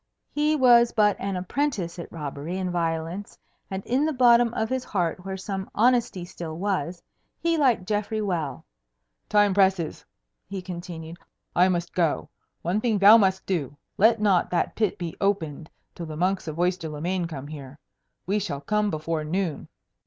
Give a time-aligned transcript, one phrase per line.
[0.31, 3.37] He was but an apprentice at robbery and violence,
[3.69, 7.03] and in the bottom of his heart, where some honesty still was,
[7.39, 8.65] he liked Geoffrey well.
[9.29, 10.03] "Time presses,"
[10.47, 11.17] he continued.
[11.55, 12.29] "I must go.
[12.63, 13.77] One thing thou must do.
[13.99, 17.77] Let not that pit be opened till the monks of Oyster le Main come here.
[18.25, 19.67] We shall come before noon."